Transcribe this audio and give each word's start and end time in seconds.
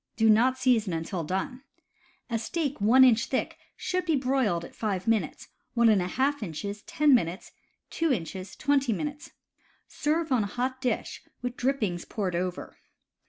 Do 0.15 0.31
not 0.31 0.57
season 0.57 0.93
until 0.93 1.23
done. 1.23 1.61
A 2.27 2.39
steak 2.39 2.81
1 2.81 3.03
inch 3.03 3.27
thick 3.27 3.59
should 3.77 4.03
be 4.03 4.15
broiled 4.15 4.73
five 4.73 5.07
minutes, 5.07 5.49
Ij 5.77 6.41
inches 6.43 6.81
ten 6.87 7.13
minutes, 7.13 7.51
2 7.91 8.11
inches 8.11 8.55
twenty 8.55 8.93
minutes. 8.93 9.33
Serve 9.87 10.31
on 10.31 10.41
hot 10.41 10.81
dish 10.81 11.21
with 11.43 11.55
drippings 11.55 12.05
poured 12.05 12.35
over. 12.35 12.77